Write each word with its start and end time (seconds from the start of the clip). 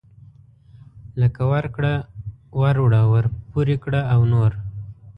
لکه 1.21 1.41
ورکړه 1.53 1.93
وروړه 2.61 3.01
ورپورې 3.13 3.75
کړه 3.83 4.01
او 4.13 4.19
نور. 4.31 4.51